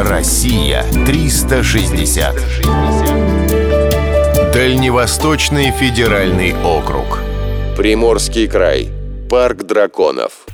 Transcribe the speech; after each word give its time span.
Россия 0.00 0.84
360. 1.06 2.36
Дальневосточный 4.54 5.72
федеральный 5.72 6.54
округ. 6.54 7.18
Приморский 7.76 8.46
край. 8.46 8.92
Парк 9.28 9.64
драконов. 9.64 10.46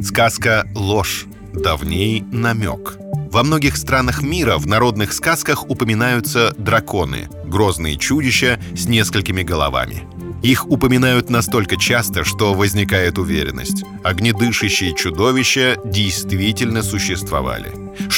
Сказка 0.00 0.64
«Ложь». 0.76 1.26
Давней 1.54 2.22
намек. 2.30 2.98
Во 3.32 3.42
многих 3.42 3.76
странах 3.76 4.22
мира 4.22 4.58
в 4.58 4.68
народных 4.68 5.12
сказках 5.12 5.68
упоминаются 5.68 6.54
драконы, 6.56 7.28
грозные 7.46 7.96
чудища 7.96 8.60
с 8.76 8.86
несколькими 8.86 9.42
головами. 9.42 10.04
Их 10.44 10.70
упоминают 10.70 11.30
настолько 11.30 11.76
часто, 11.76 12.22
что 12.22 12.54
возникает 12.54 13.18
уверенность. 13.18 13.82
Огнедышащие 14.04 14.94
чудовища 14.94 15.76
действительно 15.84 16.84
существовали. 16.84 17.72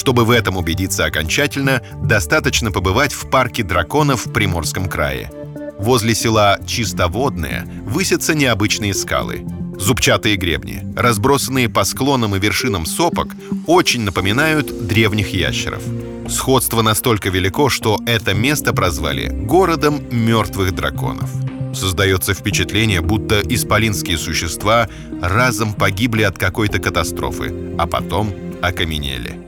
Чтобы 0.09 0.25
в 0.25 0.31
этом 0.31 0.57
убедиться 0.57 1.05
окончательно, 1.05 1.83
достаточно 2.03 2.73
побывать 2.73 3.13
в 3.13 3.29
парке 3.29 3.63
драконов 3.63 4.25
в 4.25 4.33
Приморском 4.33 4.89
крае. 4.89 5.31
Возле 5.79 6.15
села 6.15 6.59
Чистоводное 6.67 7.69
высятся 7.85 8.35
необычные 8.35 8.95
скалы. 8.95 9.47
Зубчатые 9.79 10.37
гребни, 10.37 10.83
разбросанные 10.97 11.69
по 11.69 11.85
склонам 11.85 12.35
и 12.35 12.39
вершинам 12.39 12.87
сопок, 12.87 13.37
очень 13.67 14.01
напоминают 14.01 14.87
древних 14.87 15.35
ящеров. 15.35 15.83
Сходство 16.27 16.81
настолько 16.81 17.29
велико, 17.29 17.69
что 17.69 18.01
это 18.07 18.33
место 18.33 18.73
прозвали 18.73 19.29
«городом 19.29 20.01
мертвых 20.11 20.75
драконов». 20.75 21.29
Создается 21.75 22.33
впечатление, 22.33 23.03
будто 23.03 23.43
исполинские 23.43 24.17
существа 24.17 24.89
разом 25.21 25.75
погибли 25.75 26.23
от 26.23 26.39
какой-то 26.39 26.79
катастрофы, 26.79 27.75
а 27.77 27.87
потом 27.87 28.33
окаменели. 28.63 29.48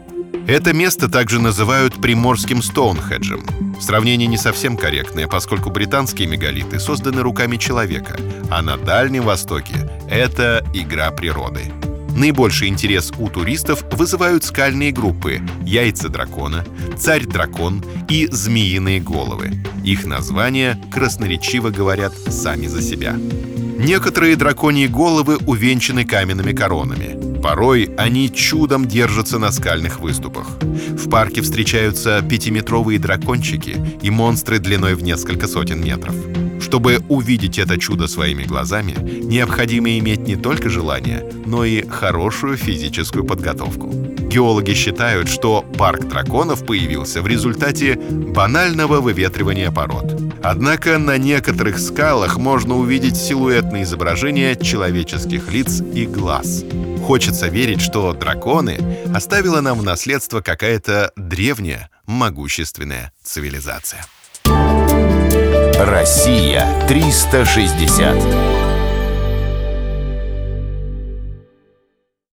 Это 0.50 0.72
место 0.72 1.08
также 1.08 1.40
называют 1.40 1.94
Приморским 2.02 2.60
Стоунхеджем. 2.60 3.46
Сравнение 3.80 4.26
не 4.26 4.36
совсем 4.36 4.76
корректное, 4.76 5.28
поскольку 5.28 5.70
британские 5.70 6.26
мегалиты 6.26 6.80
созданы 6.80 7.22
руками 7.22 7.56
человека, 7.56 8.16
а 8.50 8.60
на 8.60 8.76
Дальнем 8.76 9.22
Востоке 9.22 9.88
это 10.10 10.66
игра 10.74 11.12
природы. 11.12 11.60
Наибольший 12.16 12.66
интерес 12.66 13.12
у 13.16 13.28
туристов 13.28 13.84
вызывают 13.92 14.42
скальные 14.42 14.90
группы 14.90 15.40
«Яйца 15.62 16.08
дракона», 16.08 16.64
«Царь-дракон» 16.98 17.84
и 18.08 18.26
«Змеиные 18.32 18.98
головы». 18.98 19.52
Их 19.84 20.04
названия 20.04 20.82
красноречиво 20.90 21.70
говорят 21.70 22.12
сами 22.28 22.66
за 22.66 22.82
себя. 22.82 23.14
Некоторые 23.78 24.34
драконьи 24.34 24.88
головы 24.88 25.36
увенчаны 25.46 26.04
каменными 26.04 26.52
коронами. 26.52 27.29
Порой 27.42 27.90
они 27.96 28.30
чудом 28.30 28.86
держатся 28.86 29.38
на 29.38 29.50
скальных 29.50 30.00
выступах. 30.00 30.46
В 30.60 31.08
парке 31.08 31.40
встречаются 31.40 32.22
пятиметровые 32.22 32.98
дракончики 32.98 33.76
и 34.02 34.10
монстры 34.10 34.58
длиной 34.58 34.94
в 34.94 35.02
несколько 35.02 35.48
сотен 35.48 35.82
метров. 35.82 36.14
Чтобы 36.60 37.00
увидеть 37.08 37.58
это 37.58 37.78
чудо 37.78 38.06
своими 38.06 38.44
глазами, 38.44 38.94
необходимо 39.24 39.98
иметь 39.98 40.20
не 40.20 40.36
только 40.36 40.68
желание, 40.68 41.28
но 41.46 41.64
и 41.64 41.86
хорошую 41.88 42.56
физическую 42.56 43.24
подготовку. 43.24 43.88
Геологи 44.30 44.74
считают, 44.74 45.28
что 45.28 45.62
парк 45.62 46.06
драконов 46.06 46.64
появился 46.64 47.22
в 47.22 47.26
результате 47.26 47.96
банального 47.96 49.00
выветривания 49.00 49.72
пород. 49.72 50.29
Однако 50.42 50.98
на 50.98 51.18
некоторых 51.18 51.78
скалах 51.78 52.38
можно 52.38 52.76
увидеть 52.76 53.16
силуэтные 53.16 53.82
изображения 53.82 54.56
человеческих 54.56 55.52
лиц 55.52 55.82
и 55.94 56.06
глаз. 56.06 56.64
Хочется 57.06 57.48
верить, 57.48 57.80
что 57.80 58.12
драконы 58.12 58.78
оставила 59.14 59.60
нам 59.60 59.78
в 59.78 59.82
наследство 59.82 60.40
какая-то 60.40 61.12
древняя, 61.16 61.90
могущественная 62.06 63.12
цивилизация. 63.22 64.04
Россия 65.78 66.66
360. 66.88 68.49